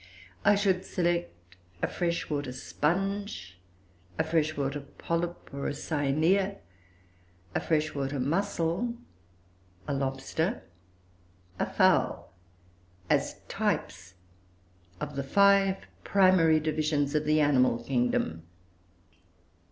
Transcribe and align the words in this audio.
I 0.43 0.55
should 0.55 0.83
select 0.83 1.57
a 1.83 1.87
fresh 1.87 2.27
water 2.27 2.53
sponge, 2.53 3.59
a 4.17 4.23
fresh 4.23 4.57
water 4.57 4.79
polype 4.97 5.53
or 5.53 5.67
a 5.67 5.75
Cyanoea, 5.75 6.57
a 7.53 7.59
fresh 7.59 7.93
water 7.93 8.19
mussel, 8.19 8.95
a 9.87 9.93
lobster, 9.93 10.63
a 11.59 11.71
fowl, 11.71 12.33
as 13.11 13.41
types 13.47 14.15
of 14.99 15.15
the 15.15 15.23
five 15.23 15.85
primary 16.03 16.59
divisions 16.59 17.13
of 17.13 17.25
the 17.25 17.39
animal 17.39 17.83
kingdom. 17.83 18.41